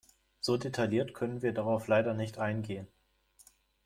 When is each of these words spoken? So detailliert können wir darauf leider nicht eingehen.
So 0.39 0.57
detailliert 0.57 1.13
können 1.13 1.43
wir 1.43 1.51
darauf 1.53 1.87
leider 1.87 2.15
nicht 2.15 2.39
eingehen. 2.39 2.87